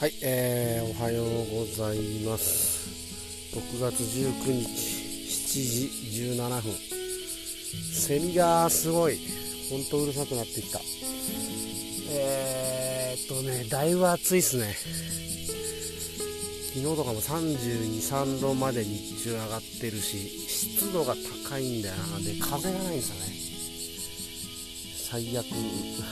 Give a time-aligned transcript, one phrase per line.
[0.00, 1.26] はい、えー、おはよう
[1.58, 2.88] ございます。
[3.54, 6.72] 6月19日、7時17分。
[7.92, 9.18] セミがすごい、
[9.68, 10.80] ほんとうるさくなってきた。
[12.12, 14.74] えーっとね、だいぶ暑いっすね。
[16.68, 22.18] 昨日とかも32、3度まで日中上がってるし、湿度が高いんだよな。
[22.20, 23.26] で、風がないんですよね。
[25.10, 25.44] 最悪、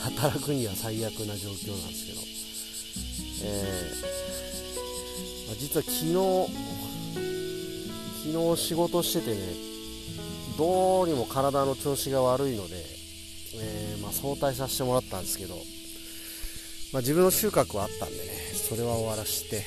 [0.03, 2.38] 働くには最悪な状況なんですけど。
[3.43, 6.13] えー、実は昨日、
[8.33, 9.41] 昨日仕事しててね、
[10.57, 12.77] どうにも体の調子が悪いので、
[13.55, 15.55] えー、まあ、早退させてもらったんですけど、
[16.93, 18.23] まあ、自分の収穫はあったんでね、
[18.55, 19.65] それは終わらして、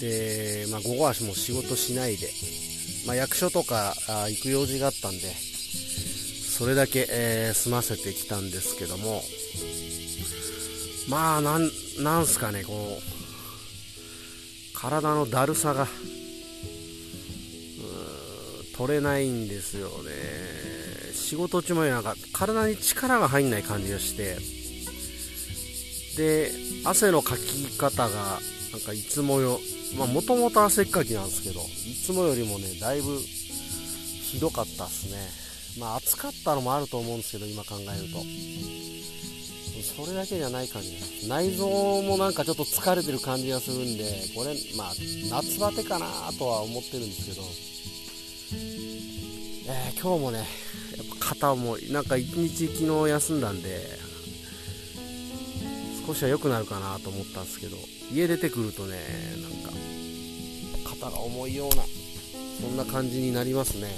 [0.00, 2.28] で、まあ、午後はもう仕事しないで、
[3.06, 3.94] ま、役所とか
[4.28, 9.22] 行く用事があったんで、それだけ、えー、済ませてきたんですけども、
[11.08, 15.86] まあ、なん、なんすかね、こう、体のだるさが、
[18.76, 20.10] 取れないんですよね。
[21.14, 24.36] 仕事中もなんか体に力が入んない感じがして、
[26.16, 26.50] で、
[26.84, 28.40] 汗のかき方が、
[28.72, 29.60] なんかいつもよ、
[29.96, 35.16] まあもともと汗っかきなんですけど、いつもよりもね、だいぶひどかったっすね。
[35.78, 38.18] まあ暑かったのもあると思うんですけど、今考えると。
[39.82, 40.90] それだけじゃない感じ。
[40.90, 41.68] です内臓
[42.02, 44.92] もなんかちょっと疲れてる感じがするんでこれまあ
[45.30, 46.06] 夏バテかな
[46.38, 47.42] とは思ってるんですけど、
[49.72, 50.46] えー、今日もねやっ
[51.20, 53.80] ぱ肩もなんか一日昨日休んだんで
[56.06, 57.76] 少しは良くなるかなと思ったんですけど
[58.12, 58.98] 家出てくるとね
[59.42, 59.70] なんか
[60.90, 61.82] 肩が重いような
[62.60, 63.88] そんな感じになりますね。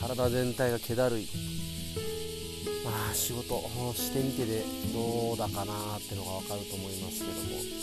[0.00, 1.28] 体全体が気だるい。
[3.14, 3.60] 仕事
[3.94, 4.62] してみてで
[4.92, 7.40] どうだかなってのが分かると思いますけども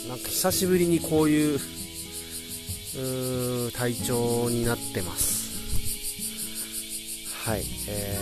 [0.08, 1.60] なんか久しぶりにこういう
[3.72, 5.44] 体調になってます。
[7.44, 8.18] はいえ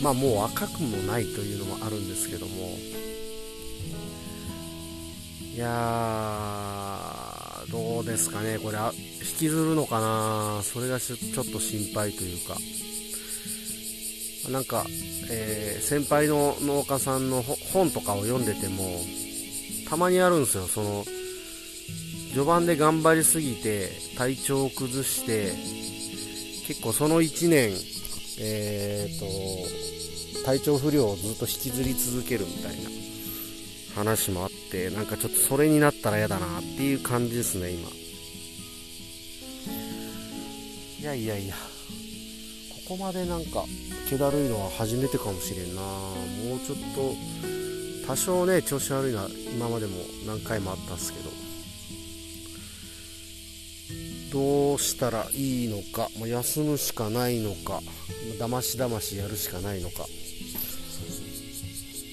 [0.00, 2.76] ー、まあもう赤くもないというのもあるんですけども
[5.54, 7.16] いや
[7.70, 8.78] どうですかねこれ。
[9.20, 12.56] 引きずるのかなそれがちょっと心配というか。
[14.50, 14.86] なんか、
[15.30, 19.00] えー、先輩の農家さんの本とかを読んでても
[19.88, 20.66] たまにあるんですよ。
[20.66, 21.04] その
[22.30, 25.52] 序盤で頑張りすぎて体調を崩して
[26.66, 27.72] 結構その1年、
[28.38, 29.18] えー
[30.42, 32.90] と、体調不良をずっと引きずり続けるみたいな
[33.94, 37.88] 話もあってなんかちょっとそれになったら嫌だなっていう感じですね今。
[41.00, 41.54] いやいやいや
[42.86, 43.64] ここまでなんか
[44.08, 45.82] 気だるいのは初めてかもしれんな。
[45.82, 49.96] もうちょっと多少ね調子悪いのは今までも
[50.26, 51.30] 何回もあったんですけど。
[54.32, 57.80] どうしたらいいのか、ま、休むしかないのか
[58.38, 60.06] だましだましやるしかないのか。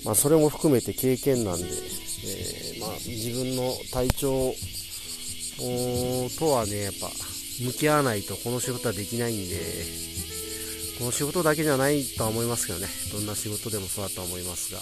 [0.06, 4.54] まあそれも含めて経験なんで、えー、まあ、自分の体調
[6.40, 7.10] とはねやっぱ
[7.64, 10.13] 向き合わないとこの仕事はできないんで。
[11.00, 14.82] この仕事だけじゃないとは思いますけどね、どんな仕事でもそうだとは思いますが、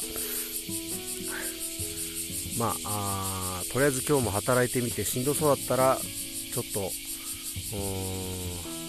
[2.60, 5.98] まあ、とりあえず今日も働いてみてしんどそうだったら、
[6.54, 6.92] ちょっと、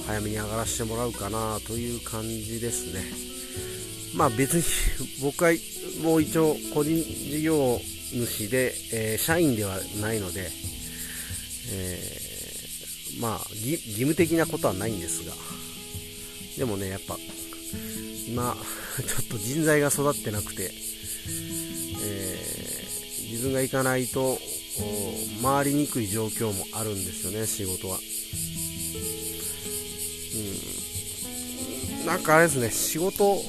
[0.06, 3.04] 早めに上がらせてもらうかなという感じですね。
[4.14, 4.64] まあ別に
[5.22, 5.52] 僕は
[6.02, 7.80] もう一応個人事業
[8.12, 10.50] 主で、えー、社員ではないので、
[11.70, 15.32] えー、まあ義務的なことはないんですが、
[16.58, 17.16] でもね、やっぱ、
[18.28, 18.56] 今、
[18.96, 20.72] ちょっと人材が育ってなくて、
[22.04, 24.38] えー、自分が行かないと、
[25.42, 27.98] 回りにくい状況もあるんですよね、仕事は。
[32.00, 32.06] うん。
[32.06, 33.42] なんかあれですね、仕事、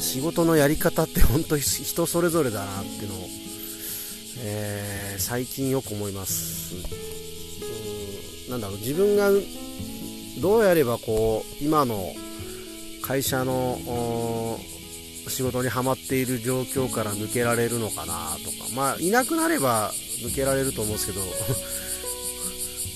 [0.00, 3.28] 仕事のやり方って本当に人それぞれだなっていうのを、
[4.44, 6.74] えー、最近よく思います。
[8.46, 9.30] うん、なんだろう、自分が
[10.42, 12.12] どうやればこう今の
[13.00, 13.78] 会社の
[15.28, 19.92] 仕事にはまっている状況から抜けられるのかなとか、まあ、いなくなれば
[20.24, 21.20] 抜けられると思うんですけど、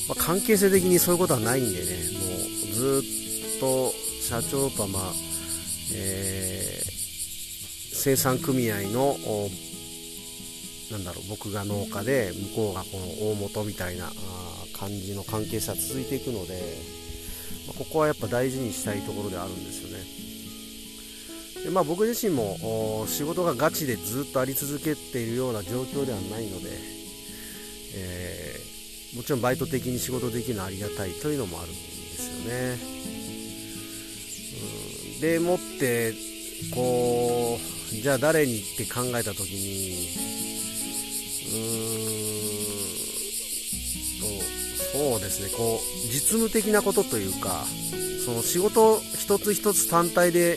[0.14, 1.86] ま、関係性的にそういうことはないんでね、
[2.18, 3.04] もうず
[3.56, 3.94] っと
[4.28, 5.14] 社長とは、まあ
[5.92, 9.16] えー、生産組合の
[10.90, 14.10] なんだろう僕が農家で向こうがこの大元みたいな
[14.72, 16.95] 感じの関係性は続いていくので、
[17.76, 20.26] ここはやっぱ大事にしたいところであるんですよね
[21.66, 26.70] でまあ、僕自身も仕事がガチでずっとあり続けているような状況ではないので、
[27.96, 32.78] えー、もちろんバイト的に仕事できるのはありがたいというのもあるんですよね。
[35.14, 36.14] うん、でもって
[36.72, 40.08] こうじゃあ誰にって考えた時に
[41.48, 42.65] うーん
[44.96, 45.50] そうですね。
[45.54, 47.64] こう実務的なことというか
[48.24, 50.56] その仕事一つ一つ単体で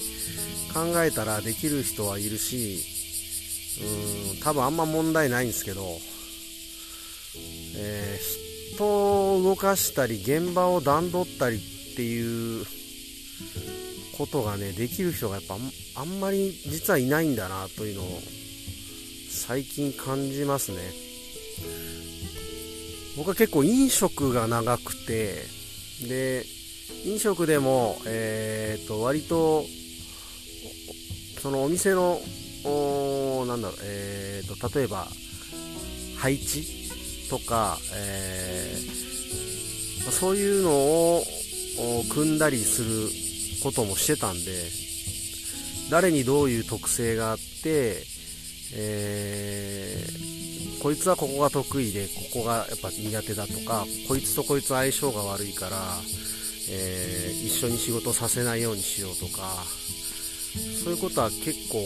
[0.74, 2.80] 考えたらできる人はいるし
[4.34, 5.82] うん多分あんま問題ないんですけど、
[7.78, 12.66] えー、人を動かしたり現場を段取ったりっていう
[14.18, 15.56] ことがねできる人がやっぱ
[16.02, 18.22] あんまり実はいないんだなというのを
[19.30, 20.78] 最近感じますね。
[23.20, 25.44] 僕は結構飲食が長くて
[26.08, 26.46] で
[27.06, 29.66] 飲食でも、えーと、割と
[31.42, 32.18] そのお店の
[33.46, 35.06] なんだろう、えーと、例えば
[36.18, 36.66] 配置
[37.30, 41.24] とか、えー、そういうのを
[42.14, 43.10] 組んだりする
[43.64, 44.40] こともしてたんで
[45.92, 48.02] 誰にどういう特性があって、
[48.76, 50.39] えー、
[50.82, 55.78] こいつはここが得意でここがやっぱ苦手だとかこいつとこいつ相性が悪いから、
[56.72, 59.64] えー、一緒に仕事させないようにしようとか
[60.84, 61.80] そういうことは結構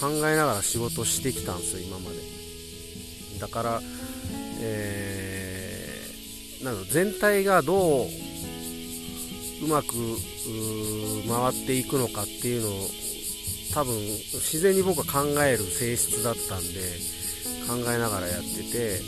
[0.00, 2.16] 考えながら仕事してきたんですよ今まで。
[3.40, 3.80] だから、
[4.60, 8.06] えー、なん全体がどう
[9.64, 9.94] うまく
[11.28, 12.88] 回っていくのかっていうのを
[13.72, 16.80] 多分自然に僕は考える性質だったんで
[17.66, 19.00] 考えながらやってて、え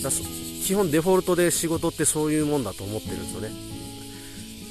[0.00, 0.10] ー、だ
[0.64, 3.50] 基本デフォルトで仕事ってそういうもんだと思ってるんですよね。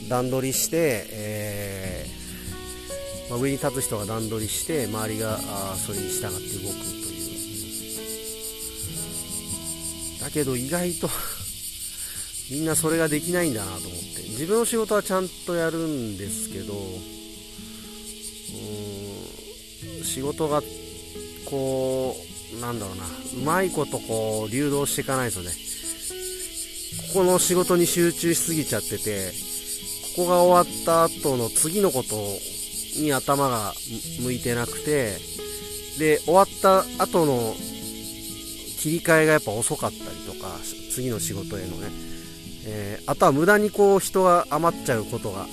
[0.09, 7.17] 段取りして、えー、まあ、上に立つ人が段取りして周りがあそれに従って動くとい
[10.17, 10.19] う。
[10.21, 11.09] だけど意外と
[12.51, 14.12] みんなそれができないんだなと思って。
[14.41, 16.74] 自分の仕事はちゃんとやるんですけど
[20.12, 20.62] 仕事が
[21.50, 22.16] こ
[22.58, 25.52] うなんだろうなうまいことこう流動していかないですよね
[27.13, 29.31] ここの仕事に集中しすぎちゃってて
[30.18, 32.16] ここが終わった後の次のこと
[33.00, 33.74] に頭が
[34.22, 35.18] 向いてなくて
[35.98, 37.54] で終わった後の
[38.80, 40.58] 切り替えがやっぱ遅かったりとか
[40.92, 42.12] 次の仕事へのね
[42.63, 45.48] えー、あとは無駄にこう人が余っちゃうことが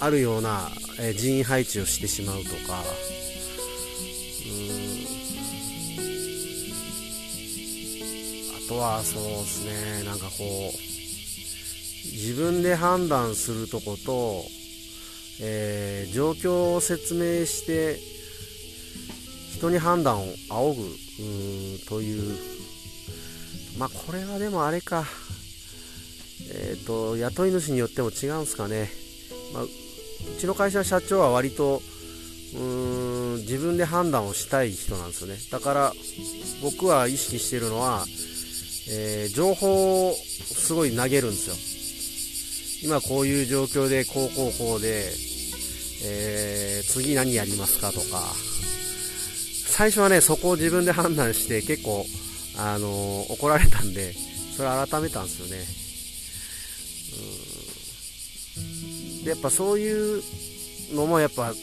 [0.00, 0.68] あるような、
[1.00, 2.82] え、人員配置をしてしまうとか
[8.72, 10.04] とはそうですね。
[10.04, 10.72] なんかこう
[12.04, 14.44] 自分で判断するとこと、
[15.40, 17.98] えー、状況を説明して
[19.56, 20.82] 人に判断を仰ぐ
[21.88, 22.36] という。
[23.78, 25.04] まあこれはでもあれか。
[26.54, 28.90] えーと、雇い主によっても違うんですかね、
[29.54, 29.68] まあ、う
[30.38, 31.80] ちの会社の社長は割と
[32.54, 35.36] うーん自分で判断をしたい人なんですよね。
[35.50, 35.92] だから
[36.62, 38.04] 僕は意識してるのは、
[38.88, 42.92] えー、情報をすごい投げるんですよ。
[42.92, 45.12] 今こういう状況でこうこうこうで、
[46.04, 48.34] えー、次何やりますかとか。
[49.72, 52.04] 最初はねそこを自分で判断して結構、
[52.58, 55.64] あのー、怒られたんでそれ改めたんですよね。
[59.16, 59.24] うん。
[59.24, 60.22] でやっぱそういう
[60.94, 61.54] のもやっぱ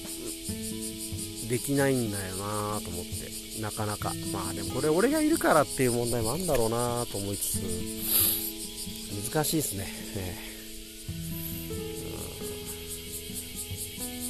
[1.49, 3.48] できないんだよなと思って。
[3.61, 4.13] なかなか。
[4.31, 7.61] まあでもこれ俺がいるからっていう問題もあるんだろうなと思いつつ
[9.31, 9.87] 難しいですね、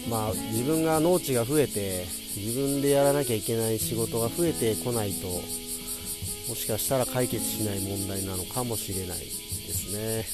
[0.05, 2.05] うん、まあ自分が農地が増えて
[2.35, 10.25] 自分でやらなきゃいけない仕事が増えてこないともしかしたら解決しない問題なのかもしれないですね。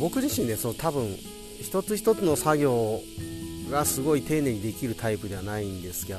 [0.00, 1.16] 僕自身でその多分
[1.60, 3.00] 一つ一つの作業
[3.70, 6.18] がすごい丁寧にできるタイプではないんですが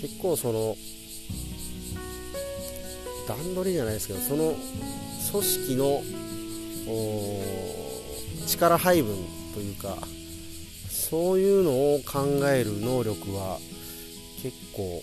[0.00, 0.76] 結構その
[3.26, 4.54] 段取りじゃないですけどその
[5.32, 6.02] 組織の
[8.46, 9.16] 力配分
[9.54, 9.96] というか
[10.88, 13.58] そういうのを考える能力は
[14.42, 15.02] 結構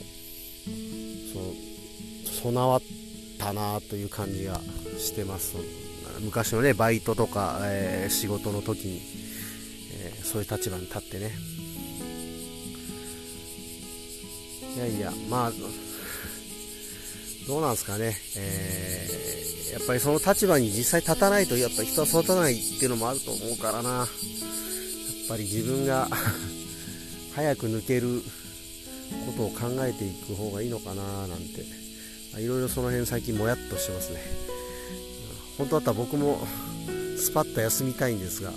[2.34, 2.82] そ備わっ
[3.39, 4.60] たなという感じが
[4.98, 5.56] してます。
[6.22, 9.01] 昔のねバイトとか、えー、仕事の時に、
[10.33, 11.31] そういう立場に立ってね。
[14.75, 15.51] いやいやまあ
[17.47, 23.89] どうなんですかね、えー、やっぱりその立場に実際立たないとやっぱり人は育たないっていうのもあると思うからな。
[23.89, 24.07] やっ
[25.29, 26.09] ぱり自分が
[27.35, 28.23] 早く抜ける
[29.27, 31.83] ことを考えていく方がいいのかななんて。
[32.39, 34.19] いろいろその辺最近もやっとしてますね。
[35.59, 36.39] 本当だったら僕も
[37.15, 38.51] スパッと休みたいんですが、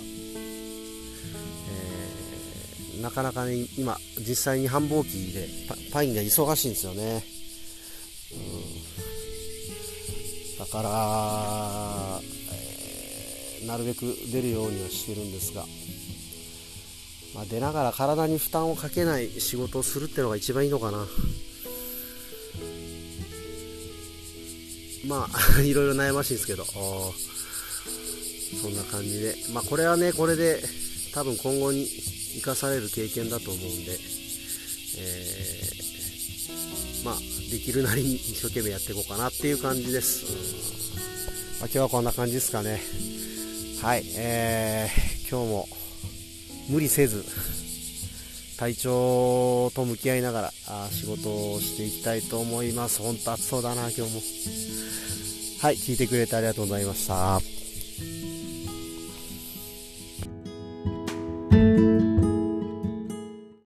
[3.01, 5.47] なかなかね今実際に繁忙期で
[5.91, 7.23] パインが忙しいんですよね、
[8.31, 8.35] う
[10.55, 10.89] ん、だから、
[12.51, 14.01] えー、なるべく
[14.31, 15.63] 出るようにはしてるんですが。
[17.35, 21.05] まあ、出ながら体に負担をかけない仕事をするっていうのが一番いいのかな。
[25.05, 26.65] まあ いろいろ悩ましいですけど。
[26.65, 27.13] そ
[28.69, 29.35] んな感じで。
[29.53, 30.63] まあこれはねこれで
[31.13, 31.87] 多分今後に
[32.37, 37.15] 生かされる経験だと思うんで、えー、まあ
[37.51, 40.25] できるなりに一生懸命やっていこうかなっていう感じです、
[41.59, 42.81] まあ、今日はこんな感じですかね
[43.81, 45.67] はいえー、今日も
[46.69, 47.23] 無理せず
[48.57, 53.01] 体調と向き合いながらあ仕事をしていきたいと思います。
[53.01, 54.07] 本当暑そうだな、今日も。
[55.61, 57.56] はい、聞いてくれてありがとうございました。